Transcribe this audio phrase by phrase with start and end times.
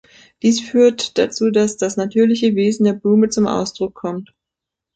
[0.41, 4.33] Dies führt dazu, dass das natürliche Wesen der Blume zum Ausdruck kommt.